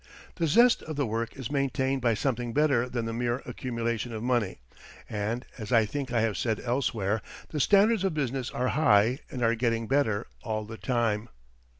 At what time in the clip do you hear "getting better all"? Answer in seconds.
9.53-10.65